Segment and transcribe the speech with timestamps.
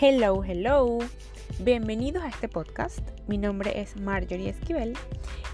[0.00, 0.98] Hello, hello.
[1.58, 3.00] Bienvenidos a este podcast.
[3.26, 4.96] Mi nombre es Marjorie Esquivel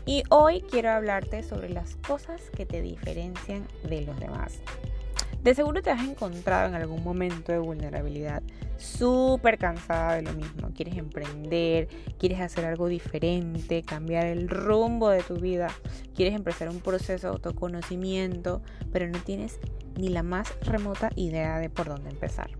[0.05, 4.59] y hoy quiero hablarte sobre las cosas que te diferencian de los demás.
[5.43, 8.43] De seguro te has encontrado en algún momento de vulnerabilidad
[8.77, 10.73] súper cansada de lo mismo.
[10.75, 15.69] Quieres emprender, quieres hacer algo diferente, cambiar el rumbo de tu vida,
[16.15, 18.61] quieres empezar un proceso de autoconocimiento,
[18.93, 19.59] pero no tienes
[19.97, 22.51] ni la más remota idea de por dónde empezar.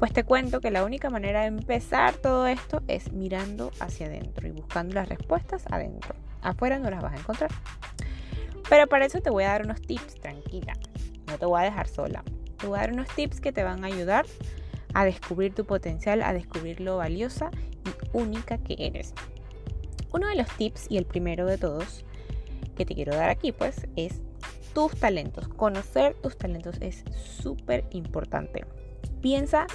[0.00, 4.48] Pues te cuento que la única manera de empezar todo esto es mirando hacia adentro
[4.48, 6.14] y buscando las respuestas adentro.
[6.40, 7.50] Afuera no las vas a encontrar.
[8.70, 10.72] Pero para eso te voy a dar unos tips, tranquila.
[11.26, 12.24] No te voy a dejar sola.
[12.56, 14.24] Te voy a dar unos tips que te van a ayudar
[14.94, 17.50] a descubrir tu potencial, a descubrir lo valiosa
[17.84, 19.12] y única que eres.
[20.14, 22.06] Uno de los tips y el primero de todos
[22.74, 24.22] que te quiero dar aquí pues es
[24.72, 25.46] tus talentos.
[25.48, 27.04] Conocer tus talentos es
[27.42, 28.64] súper importante.
[29.20, 29.66] Piensa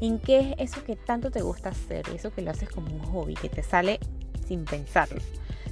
[0.00, 3.02] en qué es eso que tanto te gusta hacer, eso que lo haces como un
[3.04, 4.00] hobby, que te sale
[4.46, 5.20] sin pensarlo.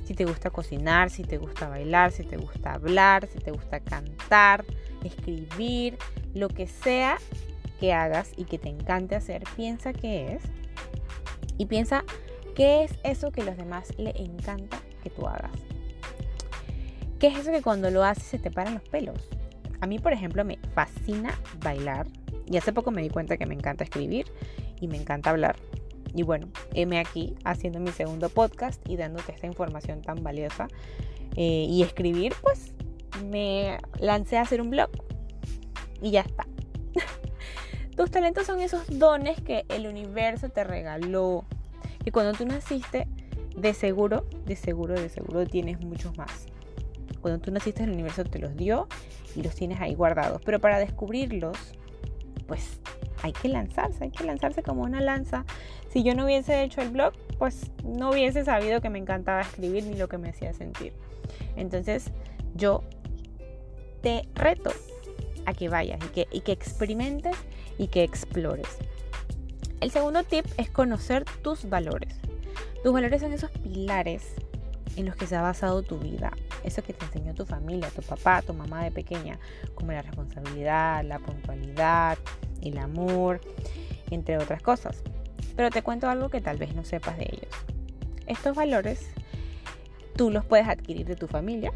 [0.05, 3.81] Si te gusta cocinar, si te gusta bailar, si te gusta hablar, si te gusta
[3.81, 4.65] cantar,
[5.05, 5.97] escribir,
[6.35, 7.19] lo que sea
[7.79, 10.43] que hagas y que te encante hacer, piensa qué es.
[11.59, 12.05] Y piensa
[12.55, 15.53] qué es eso que a los demás le encanta que tú hagas.
[17.19, 19.29] ¿Qué es eso que cuando lo haces se te paran los pelos?
[19.81, 22.07] A mí, por ejemplo, me fascina bailar,
[22.51, 24.27] y hace poco me di cuenta que me encanta escribir
[24.81, 25.57] y me encanta hablar.
[26.15, 30.67] Y bueno, heme aquí haciendo mi segundo podcast y dándote esta información tan valiosa.
[31.37, 32.75] Eh, y escribir, pues
[33.31, 34.91] me lancé a hacer un blog.
[36.03, 36.45] Y ya está.
[37.97, 41.45] Tus talentos son esos dones que el universo te regaló.
[42.05, 43.07] Que cuando tú naciste,
[43.57, 46.47] de seguro, de seguro, de seguro tienes muchos más.
[47.21, 48.89] Cuando tú naciste, el universo te los dio
[49.37, 50.41] y los tienes ahí guardados.
[50.45, 51.57] Pero para descubrirlos,
[52.51, 52.81] pues
[53.23, 55.45] hay que lanzarse, hay que lanzarse como una lanza.
[55.89, 59.85] Si yo no hubiese hecho el blog, pues no hubiese sabido que me encantaba escribir
[59.85, 60.93] ni lo que me hacía sentir.
[61.55, 62.11] Entonces
[62.57, 62.83] yo
[64.03, 64.73] te reto
[65.47, 67.37] a que vayas y que, y que experimentes
[67.79, 68.67] y que explores.
[69.81, 72.17] El segundo tip es conocer tus valores.
[72.83, 74.35] Tus valores son esos pilares
[74.97, 76.33] en los que se ha basado tu vida.
[76.65, 79.39] Eso que te enseñó tu familia, tu papá, tu mamá de pequeña,
[79.75, 82.19] como la responsabilidad, la puntualidad,
[82.63, 83.41] el amor,
[84.11, 85.03] entre otras cosas.
[85.57, 87.55] Pero te cuento algo que tal vez no sepas de ellos.
[88.27, 89.09] Estos valores
[90.17, 91.73] tú los puedes adquirir de tu familia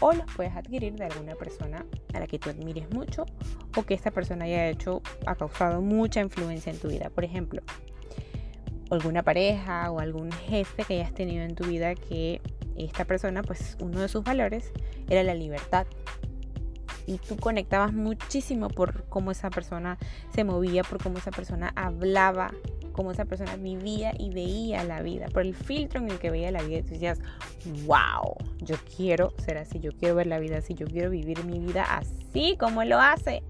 [0.00, 3.26] o los puedes adquirir de alguna persona a la que tú admires mucho
[3.76, 7.10] o que esta persona haya hecho, ha causado mucha influencia en tu vida.
[7.10, 7.62] Por ejemplo,
[8.90, 12.40] alguna pareja o algún jefe que hayas tenido en tu vida que
[12.84, 14.72] esta persona, pues uno de sus valores
[15.08, 15.86] era la libertad.
[17.06, 19.98] Y tú conectabas muchísimo por cómo esa persona
[20.32, 22.52] se movía, por cómo esa persona hablaba,
[22.92, 26.50] cómo esa persona vivía y veía la vida, por el filtro en el que veía
[26.50, 26.78] la vida.
[26.78, 27.20] Y tú decías,
[27.86, 31.58] wow, yo quiero ser así, yo quiero ver la vida así, yo quiero vivir mi
[31.58, 33.42] vida así como lo hace.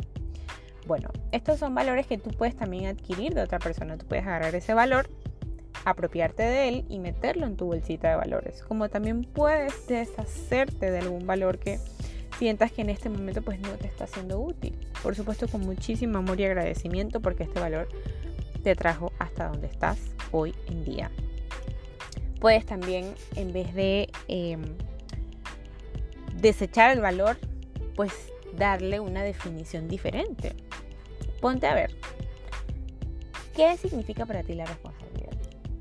[0.87, 3.97] Bueno, estos son valores que tú puedes también adquirir de otra persona.
[3.97, 5.09] Tú puedes agarrar ese valor
[5.85, 8.63] apropiarte de él y meterlo en tu bolsita de valores.
[8.63, 11.79] Como también puedes deshacerte de algún valor que
[12.39, 14.79] sientas que en este momento pues no te está siendo útil.
[15.03, 17.89] Por supuesto con muchísimo amor y agradecimiento porque este valor
[18.63, 19.99] te trajo hasta donde estás
[20.33, 21.11] hoy en día.
[22.41, 24.63] Puedes también en vez de em,
[26.41, 27.37] desechar el valor
[27.95, 28.13] pues
[28.57, 30.55] darle una definición diferente.
[31.41, 31.95] Ponte a ver,
[33.55, 35.10] ¿qué significa para ti la responsabilidad?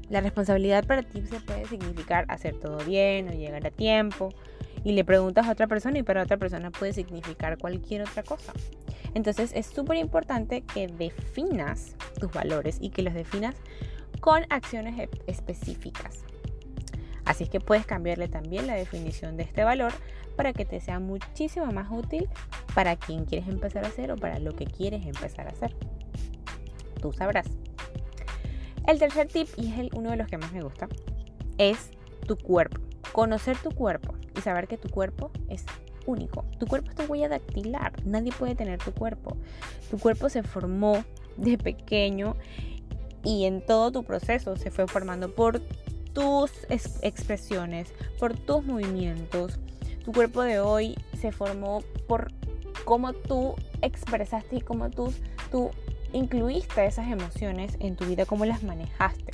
[0.09, 4.29] La responsabilidad para ti se puede significar hacer todo bien o llegar a tiempo.
[4.83, 8.53] Y le preguntas a otra persona y para otra persona puede significar cualquier otra cosa.
[9.13, 13.55] Entonces es súper importante que definas tus valores y que los definas
[14.21, 16.23] con acciones e-, específicas.
[17.25, 19.91] Así es que puedes cambiarle también la definición de este valor
[20.35, 22.27] para que te sea muchísimo más útil
[22.73, 25.75] para quien quieres empezar a hacer o para lo que quieres empezar a hacer.
[27.01, 27.47] Tú sabrás.
[28.89, 30.89] El tercer tip, y es el, uno de los que más me gusta,
[31.59, 31.91] es
[32.25, 32.81] tu cuerpo.
[33.11, 35.63] Conocer tu cuerpo y saber que tu cuerpo es
[36.07, 36.43] único.
[36.59, 38.03] Tu cuerpo es tu huella dactilar.
[38.03, 39.37] Nadie puede tener tu cuerpo.
[39.91, 41.05] Tu cuerpo se formó
[41.37, 42.35] de pequeño
[43.23, 45.61] y en todo tu proceso se fue formando por
[46.13, 49.59] tus expresiones, por tus movimientos.
[50.03, 52.31] Tu cuerpo de hoy se formó por
[52.85, 53.53] cómo tú
[53.83, 55.13] expresaste y cómo tú,
[55.51, 55.69] tú
[56.13, 59.31] incluiste esas emociones en tu vida, cómo las manejaste.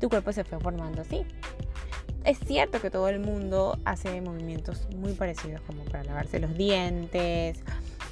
[0.00, 1.24] Tu cuerpo se fue formando así.
[2.24, 7.62] Es cierto que todo el mundo hace movimientos muy parecidos como para lavarse los dientes,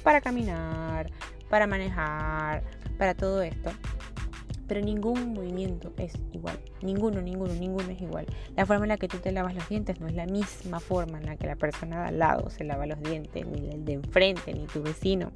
[0.03, 1.11] para caminar,
[1.49, 2.63] para manejar,
[2.97, 3.71] para todo esto.
[4.67, 6.57] Pero ningún movimiento es igual.
[6.81, 8.25] Ninguno, ninguno, ninguno es igual.
[8.55, 11.19] La forma en la que tú te lavas los dientes no es la misma forma
[11.19, 13.93] en la que la persona de al lado se lava los dientes, ni el de
[13.93, 15.31] enfrente, ni tu vecino.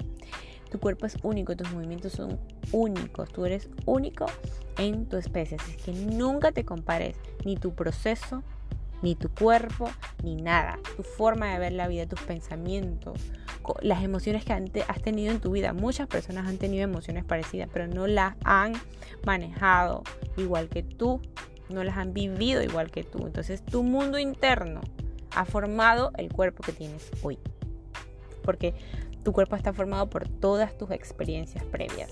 [0.70, 2.38] Tu cuerpo es único, tus movimientos son
[2.72, 4.26] únicos, tú eres único
[4.78, 5.56] en tu especie.
[5.60, 8.42] Así que nunca te compares ni tu proceso,
[9.02, 9.90] ni tu cuerpo,
[10.22, 10.78] ni nada.
[10.96, 13.20] Tu forma de ver la vida, tus pensamientos,
[13.82, 15.72] las emociones que has tenido en tu vida.
[15.72, 18.72] Muchas personas han tenido emociones parecidas, pero no las han
[19.24, 20.02] manejado
[20.36, 21.20] igual que tú,
[21.68, 23.26] no las han vivido igual que tú.
[23.26, 24.80] Entonces tu mundo interno
[25.34, 27.38] ha formado el cuerpo que tienes hoy.
[28.42, 28.74] Porque
[29.22, 32.10] tu cuerpo está formado por todas tus experiencias previas.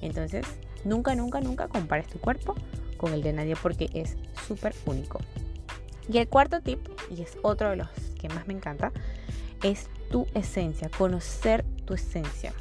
[0.00, 0.44] Entonces,
[0.84, 2.54] nunca, nunca, nunca compares tu cuerpo
[2.96, 4.16] con el de nadie porque es
[4.46, 5.20] súper único.
[6.08, 6.80] Y el cuarto tip,
[7.10, 7.88] y es otro de los
[8.20, 8.92] que más me encanta,
[9.62, 12.52] es tu esencia, conocer tu esencia.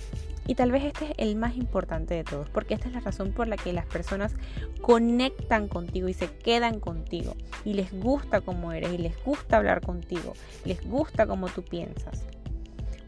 [0.48, 3.32] Y tal vez este es el más importante de todos, porque esta es la razón
[3.32, 4.34] por la que las personas
[4.82, 7.36] conectan contigo y se quedan contigo.
[7.64, 10.34] Y les gusta cómo eres, y les gusta hablar contigo,
[10.66, 12.24] les gusta cómo tú piensas.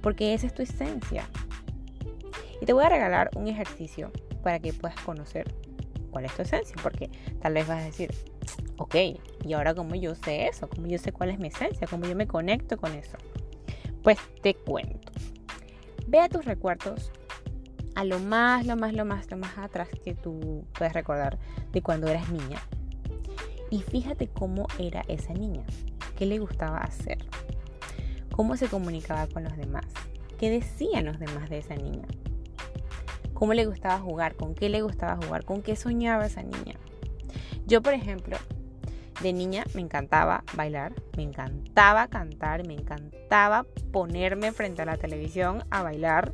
[0.03, 1.27] Porque esa es tu esencia.
[2.61, 4.11] Y te voy a regalar un ejercicio
[4.44, 5.51] para que puedas conocer
[6.11, 7.09] cuál es tu esencia, porque
[7.41, 8.13] tal vez vas a decir,
[8.77, 8.95] ok,
[9.44, 10.69] ¿y ahora cómo yo sé eso?
[10.69, 11.88] ¿Cómo yo sé cuál es mi esencia?
[11.88, 13.17] ¿Cómo yo me conecto con eso?
[14.03, 15.11] Pues te cuento.
[16.07, 17.11] Ve a tus recuerdos
[17.95, 21.39] a lo más, lo más, lo más, lo más atrás que tú puedes recordar
[21.71, 22.61] de cuando eras niña.
[23.69, 25.63] Y fíjate cómo era esa niña,
[26.15, 27.17] qué le gustaba hacer,
[28.33, 29.85] cómo se comunicaba con los demás,
[30.39, 32.07] qué decían los demás de esa niña,
[33.33, 36.75] cómo le gustaba jugar, con qué le gustaba jugar, con qué soñaba esa niña.
[37.68, 38.38] Yo, por ejemplo,
[39.21, 45.63] de niña me encantaba bailar, me encantaba cantar, me encantaba ponerme frente a la televisión
[45.69, 46.33] a bailar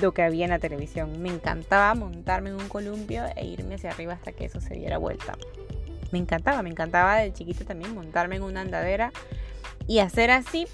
[0.00, 1.22] lo que había en la televisión.
[1.22, 4.98] Me encantaba montarme en un columpio e irme hacia arriba hasta que eso se diera
[4.98, 5.38] vuelta.
[6.12, 9.10] Me encantaba, me encantaba de chiquita también montarme en una andadera
[9.86, 10.66] y hacer así,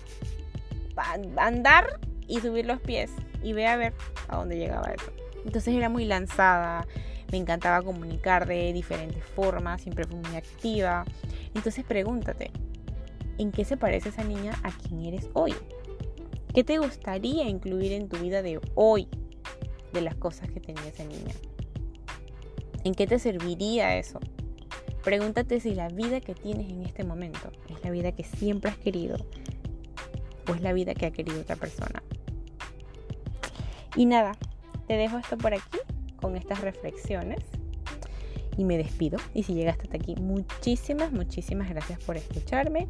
[1.36, 3.10] andar y subir los pies
[3.42, 3.94] y ve a ver
[4.28, 5.12] a dónde llegaba eso.
[5.44, 6.86] Entonces era muy lanzada,
[7.32, 11.04] me encantaba comunicar de diferentes formas, siempre fui muy activa.
[11.54, 12.50] Entonces pregúntate,
[13.38, 15.54] ¿en qué se parece esa niña a quien eres hoy?
[16.54, 19.08] ¿Qué te gustaría incluir en tu vida de hoy
[19.92, 21.34] de las cosas que tenía esa niña?
[22.84, 24.20] ¿En qué te serviría eso?
[25.04, 28.76] Pregúntate si la vida que tienes en este momento es la vida que siempre has
[28.76, 29.16] querido
[30.50, 32.02] o es la vida que ha querido otra persona.
[33.96, 34.32] Y nada,
[34.86, 35.78] te dejo esto por aquí
[36.20, 37.40] con estas reflexiones
[38.56, 39.18] y me despido.
[39.34, 42.88] Y si llegaste hasta aquí, muchísimas, muchísimas gracias por escucharme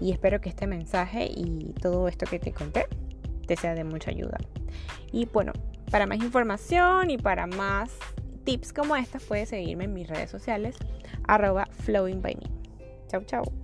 [0.00, 2.86] y espero que este mensaje y todo esto que te conté
[3.46, 4.38] te sea de mucha ayuda.
[5.12, 5.52] Y bueno,
[5.90, 7.90] para más información y para más
[8.44, 10.76] tips como estos, puedes seguirme en mis redes sociales,
[11.26, 11.68] arroba.
[13.08, 13.59] Chau, chau.